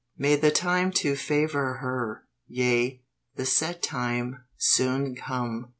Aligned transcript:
May 0.17 0.35
the 0.35 0.49
time 0.49 0.89
to 0.93 1.15
favor 1.15 1.75
her, 1.75 2.23
yea, 2.47 3.03
the 3.35 3.45
set 3.45 3.83
time, 3.83 4.45
soon 4.57 5.15
come. 5.15 5.69